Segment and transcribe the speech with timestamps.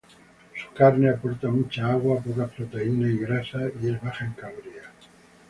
[0.57, 4.89] Su carne aporta mucha agua, pocas proteínas y grasa, y es baja en calorías.